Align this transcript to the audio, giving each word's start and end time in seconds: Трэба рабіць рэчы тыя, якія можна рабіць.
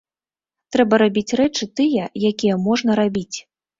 Трэба 0.75 0.97
рабіць 1.03 1.35
рэчы 1.39 1.67
тыя, 1.81 2.07
якія 2.31 2.59
можна 2.67 2.91
рабіць. 3.05 3.37